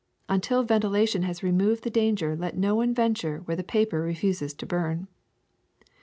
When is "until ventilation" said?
0.27-1.21